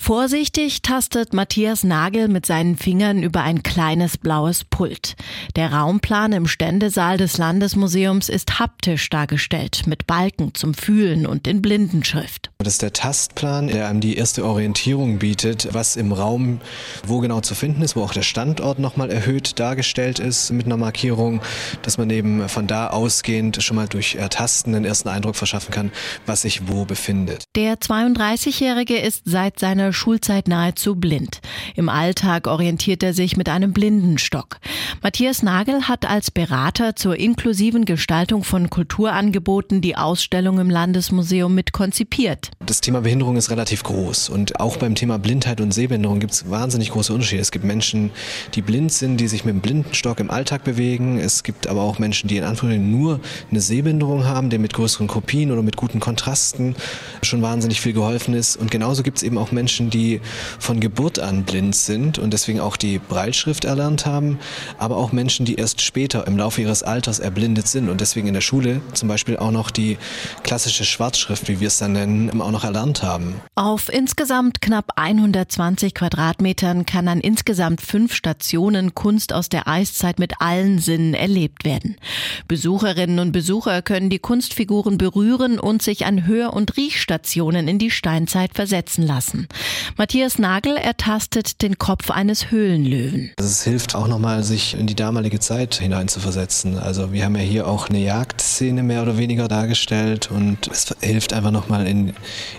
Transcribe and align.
Vorsichtig 0.00 0.80
tastet 0.80 1.34
Matthias 1.34 1.84
Nagel 1.84 2.28
mit 2.28 2.46
seinen 2.46 2.76
Fingern 2.76 3.22
über 3.22 3.42
ein 3.42 3.62
kleines 3.62 4.16
blaues 4.16 4.64
Pult. 4.64 5.16
Der 5.54 5.72
Raumplan 5.72 6.32
im 6.32 6.46
Ständesaal 6.46 7.18
des 7.18 7.36
Landesmuseums 7.36 8.30
ist 8.30 8.58
haptisch 8.58 9.10
dargestellt, 9.10 9.82
mit 9.86 10.06
Balken 10.06 10.54
zum 10.54 10.72
Fühlen 10.72 11.26
und 11.26 11.46
in 11.46 11.60
Blindenschrift. 11.60 12.50
Das 12.58 12.74
ist 12.74 12.82
der 12.82 12.92
Tastplan, 12.94 13.68
der 13.68 13.88
einem 13.88 14.00
die 14.00 14.16
erste 14.16 14.46
Orientierung 14.46 15.18
bietet, 15.18 15.68
was 15.72 15.96
im 15.96 16.12
Raum 16.12 16.60
wo 17.04 17.18
genau 17.18 17.40
zu 17.40 17.54
finden 17.54 17.82
ist, 17.82 17.96
wo 17.96 18.02
auch 18.02 18.14
der 18.14 18.22
Standort 18.22 18.78
nochmal 18.78 19.10
erhöht 19.10 19.58
dargestellt 19.58 20.20
ist 20.20 20.52
mit 20.52 20.66
einer 20.66 20.76
Markierung, 20.76 21.42
dass 21.82 21.98
man 21.98 22.08
eben 22.08 22.48
von 22.48 22.66
da 22.66 22.88
ausgehend 22.88 23.62
schon 23.62 23.76
mal 23.76 23.88
durch 23.88 24.14
Ertasten 24.14 24.72
den 24.72 24.84
ersten 24.84 25.08
Eindruck 25.08 25.36
verschaffen 25.36 25.72
kann, 25.72 25.92
was 26.24 26.42
sich 26.42 26.68
wo 26.68 26.84
befindet. 26.84 27.44
Der 27.56 27.74
32-Jährige 27.74 28.96
ist 28.96 29.22
seit 29.26 29.58
seiner 29.58 29.87
seiner 29.88 29.92
Schulzeit 29.94 30.48
nahezu 30.48 30.96
blind. 30.96 31.40
Im 31.74 31.88
Alltag 31.88 32.46
orientiert 32.46 33.02
er 33.02 33.14
sich 33.14 33.36
mit 33.36 33.48
einem 33.48 33.72
Blindenstock. 33.72 34.58
Matthias 35.02 35.42
Nagel 35.42 35.88
hat 35.88 36.04
als 36.04 36.30
Berater 36.30 36.94
zur 36.94 37.16
inklusiven 37.16 37.86
Gestaltung 37.86 38.44
von 38.44 38.68
Kulturangeboten 38.68 39.80
die 39.80 39.96
Ausstellung 39.96 40.58
im 40.58 40.68
Landesmuseum 40.68 41.54
mit 41.54 41.72
konzipiert. 41.72 42.50
Das 42.66 42.82
Thema 42.82 43.00
Behinderung 43.00 43.36
ist 43.36 43.50
relativ 43.50 43.82
groß 43.82 44.28
und 44.28 44.60
auch 44.60 44.76
beim 44.76 44.94
Thema 44.94 45.18
Blindheit 45.18 45.60
und 45.60 45.72
Sehbehinderung 45.72 46.20
gibt 46.20 46.34
es 46.34 46.50
wahnsinnig 46.50 46.90
große 46.90 47.12
Unterschiede. 47.12 47.40
Es 47.40 47.50
gibt 47.50 47.64
Menschen, 47.64 48.10
die 48.54 48.60
blind 48.60 48.92
sind, 48.92 49.18
die 49.18 49.28
sich 49.28 49.46
mit 49.46 49.54
dem 49.54 49.60
Blindenstock 49.60 50.20
im 50.20 50.30
Alltag 50.30 50.64
bewegen. 50.64 51.18
Es 51.18 51.42
gibt 51.44 51.66
aber 51.66 51.80
auch 51.80 51.98
Menschen, 51.98 52.28
die 52.28 52.36
in 52.36 52.44
Anführungszeichen 52.44 52.90
nur 52.90 53.20
eine 53.50 53.60
Sehbehinderung 53.60 54.24
haben, 54.24 54.50
denen 54.50 54.62
mit 54.62 54.74
größeren 54.74 55.06
Kopien 55.06 55.50
oder 55.50 55.62
mit 55.62 55.76
guten 55.76 56.00
Kontrasten 56.00 56.76
schon 57.22 57.40
wahnsinnig 57.40 57.80
viel 57.80 57.94
geholfen 57.94 58.34
ist. 58.34 58.56
Und 58.56 58.70
genauso 58.70 59.02
gibt 59.02 59.18
es 59.18 59.22
eben 59.22 59.38
auch 59.38 59.52
Menschen, 59.52 59.77
Menschen, 59.78 59.90
die 59.90 60.20
von 60.58 60.80
Geburt 60.80 61.20
an 61.20 61.44
blind 61.44 61.76
sind 61.76 62.18
und 62.18 62.32
deswegen 62.32 62.58
auch 62.58 62.76
die 62.76 62.98
Breitschrift 62.98 63.64
erlernt 63.64 64.06
haben, 64.06 64.40
aber 64.76 64.96
auch 64.96 65.12
Menschen, 65.12 65.46
die 65.46 65.54
erst 65.54 65.82
später 65.82 66.26
im 66.26 66.36
Laufe 66.36 66.60
ihres 66.62 66.82
Alters 66.82 67.20
erblindet 67.20 67.68
sind 67.68 67.88
und 67.88 68.00
deswegen 68.00 68.26
in 68.26 68.34
der 68.34 68.40
Schule 68.40 68.80
zum 68.94 69.08
Beispiel 69.08 69.36
auch 69.36 69.52
noch 69.52 69.70
die 69.70 69.96
klassische 70.42 70.84
Schwarzschrift, 70.84 71.48
wie 71.48 71.60
wir 71.60 71.68
es 71.68 71.78
dann 71.78 71.92
nennen, 71.92 72.40
auch 72.40 72.50
noch 72.50 72.64
erlernt 72.64 73.04
haben. 73.04 73.36
Auf 73.54 73.88
insgesamt 73.88 74.60
knapp 74.60 74.92
120 74.96 75.94
Quadratmetern 75.94 76.84
kann 76.84 77.06
an 77.06 77.20
insgesamt 77.20 77.80
fünf 77.80 78.14
Stationen 78.14 78.96
Kunst 78.96 79.32
aus 79.32 79.48
der 79.48 79.68
Eiszeit 79.68 80.18
mit 80.18 80.40
allen 80.40 80.80
Sinnen 80.80 81.14
erlebt 81.14 81.64
werden. 81.64 81.96
Besucherinnen 82.48 83.20
und 83.20 83.30
Besucher 83.30 83.82
können 83.82 84.10
die 84.10 84.18
Kunstfiguren 84.18 84.98
berühren 84.98 85.60
und 85.60 85.82
sich 85.82 86.04
an 86.04 86.26
Hör- 86.26 86.52
und 86.52 86.76
Riechstationen 86.76 87.68
in 87.68 87.78
die 87.78 87.92
Steinzeit 87.92 88.54
versetzen 88.54 89.06
lassen. 89.06 89.46
Matthias 89.96 90.38
Nagel 90.38 90.76
ertastet 90.76 91.62
den 91.62 91.78
Kopf 91.78 92.10
eines 92.10 92.50
Höhlenlöwen. 92.50 93.32
Es 93.36 93.64
hilft 93.64 93.94
auch 93.94 94.08
nochmal, 94.08 94.44
sich 94.44 94.74
in 94.78 94.86
die 94.86 94.94
damalige 94.94 95.40
Zeit 95.40 95.76
hineinzuversetzen. 95.76 96.78
Also 96.78 97.12
wir 97.12 97.24
haben 97.24 97.36
ja 97.36 97.42
hier 97.42 97.66
auch 97.66 97.88
eine 97.88 97.98
Jagdszene 97.98 98.82
mehr 98.82 99.02
oder 99.02 99.18
weniger 99.18 99.48
dargestellt 99.48 100.30
und 100.30 100.68
es 100.68 100.94
hilft 101.00 101.32
einfach 101.32 101.50
nochmal 101.50 101.86
in, 101.86 102.14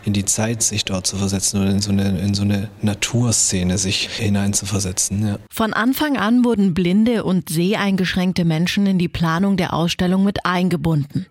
in 0.05 0.13
die 0.13 0.25
Zeit, 0.25 0.63
sich 0.63 0.85
dort 0.85 1.07
zu 1.07 1.17
versetzen 1.17 1.61
oder 1.61 1.71
in 1.71 1.81
so 1.81 1.91
eine, 1.91 2.19
in 2.19 2.33
so 2.33 2.41
eine 2.43 2.69
Naturszene 2.81 3.77
sich 3.77 4.09
hineinzuversetzen. 4.09 5.27
Ja. 5.27 5.39
Von 5.51 5.73
Anfang 5.73 6.17
an 6.17 6.43
wurden 6.43 6.73
blinde 6.73 7.23
und 7.23 7.49
seheingeschränkte 7.49 8.45
Menschen 8.45 8.85
in 8.85 8.97
die 8.99 9.07
Planung 9.07 9.57
der 9.57 9.73
Ausstellung 9.73 10.23
mit 10.23 10.45
eingebunden. 10.45 11.25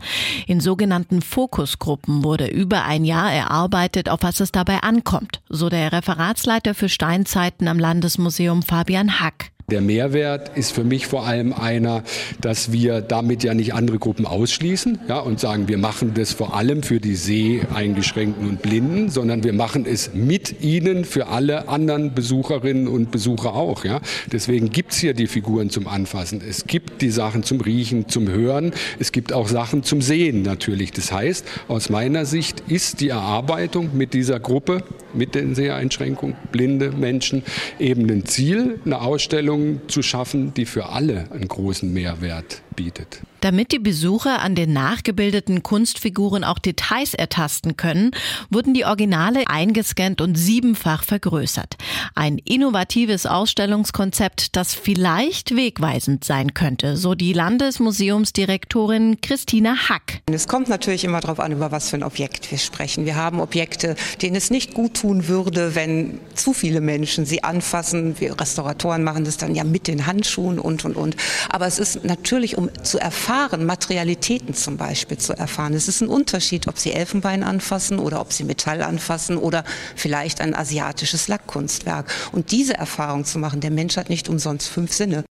In 0.46 0.60
sogenannten 0.60 1.22
Fokusgruppen 1.22 2.24
wurde 2.24 2.46
über 2.46 2.84
ein 2.84 3.04
Jahr 3.04 3.32
erarbeitet, 3.32 4.08
auf 4.08 4.20
was 4.22 4.40
es 4.40 4.52
dabei 4.52 4.80
ankommt, 4.80 5.40
so 5.48 5.67
der 5.68 5.92
Referatsleiter 5.92 6.74
für 6.74 6.88
Steinzeiten 6.88 7.68
am 7.68 7.78
Landesmuseum 7.78 8.62
Fabian 8.62 9.20
Hack. 9.20 9.50
Der 9.70 9.82
Mehrwert 9.82 10.56
ist 10.56 10.72
für 10.72 10.82
mich 10.82 11.06
vor 11.06 11.26
allem 11.26 11.52
einer, 11.52 12.02
dass 12.40 12.72
wir 12.72 13.02
damit 13.02 13.44
ja 13.44 13.52
nicht 13.52 13.74
andere 13.74 13.98
Gruppen 13.98 14.24
ausschließen 14.24 14.98
ja, 15.08 15.18
und 15.18 15.40
sagen, 15.40 15.68
wir 15.68 15.76
machen 15.76 16.14
das 16.14 16.32
vor 16.32 16.56
allem 16.56 16.82
für 16.82 17.00
die 17.00 17.14
Seheingeschränkten 17.14 18.48
und 18.48 18.62
Blinden, 18.62 19.10
sondern 19.10 19.44
wir 19.44 19.52
machen 19.52 19.84
es 19.84 20.14
mit 20.14 20.62
ihnen 20.62 21.04
für 21.04 21.26
alle 21.26 21.68
anderen 21.68 22.14
Besucherinnen 22.14 22.88
und 22.88 23.10
Besucher 23.10 23.52
auch. 23.52 23.84
Ja. 23.84 24.00
Deswegen 24.32 24.70
gibt 24.70 24.92
es 24.92 25.00
hier 25.00 25.12
die 25.12 25.26
Figuren 25.26 25.68
zum 25.68 25.86
Anfassen. 25.86 26.40
Es 26.48 26.66
gibt 26.66 27.02
die 27.02 27.10
Sachen 27.10 27.42
zum 27.42 27.60
Riechen, 27.60 28.08
zum 28.08 28.26
Hören. 28.26 28.72
Es 28.98 29.12
gibt 29.12 29.34
auch 29.34 29.48
Sachen 29.48 29.82
zum 29.82 30.00
Sehen 30.00 30.40
natürlich. 30.40 30.92
Das 30.92 31.12
heißt, 31.12 31.46
aus 31.68 31.90
meiner 31.90 32.24
Sicht 32.24 32.62
ist 32.68 33.02
die 33.02 33.10
Erarbeitung 33.10 33.90
mit 33.94 34.14
dieser 34.14 34.40
Gruppe, 34.40 34.82
mit 35.14 35.34
den 35.34 35.54
Seheinschränkungen, 35.54 36.36
blinde 36.52 36.92
Menschen, 36.92 37.42
eben 37.78 38.08
ein 38.10 38.24
Ziel, 38.26 38.80
eine 38.84 39.00
Ausstellung, 39.00 39.80
zu 39.88 40.02
schaffen, 40.02 40.54
die 40.54 40.66
für 40.66 40.88
alle 40.90 41.30
einen 41.32 41.48
großen 41.48 41.92
Mehrwert 41.92 42.62
bietet. 42.76 43.20
Damit 43.40 43.70
die 43.72 43.78
Besucher 43.78 44.42
an 44.42 44.54
den 44.54 44.72
nachgebildeten 44.72 45.62
Kunstfiguren 45.62 46.42
auch 46.42 46.58
Details 46.58 47.14
ertasten 47.14 47.76
können, 47.76 48.10
wurden 48.50 48.74
die 48.74 48.84
Originale 48.84 49.44
eingescannt 49.46 50.20
und 50.20 50.36
siebenfach 50.36 51.04
vergrößert. 51.04 51.76
Ein 52.14 52.38
innovatives 52.38 53.26
Ausstellungskonzept, 53.26 54.56
das 54.56 54.74
vielleicht 54.74 55.54
wegweisend 55.56 56.24
sein 56.24 56.54
könnte, 56.54 56.96
so 56.96 57.14
die 57.14 57.32
Landesmuseumsdirektorin 57.32 59.20
Christina 59.20 59.74
Hack. 59.88 60.20
Es 60.26 60.48
kommt 60.48 60.68
natürlich 60.68 61.04
immer 61.04 61.20
darauf 61.20 61.40
an, 61.40 61.52
über 61.52 61.72
was 61.72 61.90
für 61.90 61.96
ein 61.96 62.02
Objekt 62.02 62.50
wir 62.50 62.58
sprechen. 62.58 63.06
Wir 63.06 63.16
haben 63.16 63.40
Objekte, 63.40 63.96
denen 64.22 64.36
es 64.36 64.50
nicht 64.50 64.74
gut 64.74 64.94
tun 64.94 65.28
würde, 65.28 65.74
wenn 65.74 66.18
zu 66.34 66.52
viele 66.52 66.80
Menschen 66.80 67.26
sie 67.26 67.44
anfassen. 67.44 68.20
Wir 68.20 68.38
Restauratoren 68.38 69.04
machen 69.04 69.24
das 69.24 69.36
dann 69.36 69.54
ja 69.54 69.64
mit 69.64 69.88
den 69.88 70.06
Handschuhen 70.06 70.58
und, 70.58 70.84
und, 70.84 70.96
und. 70.96 71.16
Aber 71.50 71.66
es 71.66 71.78
ist 71.78 72.04
natürlich, 72.04 72.56
um 72.56 72.70
zu 72.82 72.98
erfahren, 72.98 73.64
Materialitäten 73.64 74.54
zum 74.54 74.76
Beispiel 74.76 75.18
zu 75.18 75.36
erfahren. 75.36 75.74
Es 75.74 75.88
ist 75.88 76.00
ein 76.00 76.08
Unterschied, 76.08 76.68
ob 76.68 76.78
Sie 76.78 76.92
Elfenbein 76.92 77.42
anfassen 77.42 77.98
oder 77.98 78.20
ob 78.20 78.32
Sie 78.32 78.44
Metall 78.44 78.82
anfassen 78.82 79.36
oder 79.36 79.64
vielleicht 79.96 80.40
ein 80.40 80.54
asiatisches 80.54 81.28
Lackkunstwerk. 81.28 81.97
Und 82.32 82.52
diese 82.52 82.74
Erfahrung 82.74 83.24
zu 83.24 83.38
machen, 83.38 83.60
der 83.60 83.70
Mensch 83.70 83.96
hat 83.96 84.08
nicht 84.10 84.28
umsonst 84.28 84.68
fünf 84.68 84.92
Sinne. 84.92 85.24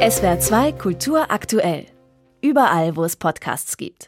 SWR 0.00 0.38
2 0.38 0.72
Kultur 0.72 1.30
aktuell. 1.30 1.86
Überall, 2.40 2.94
wo 2.94 3.04
es 3.04 3.16
Podcasts 3.16 3.76
gibt. 3.76 3.96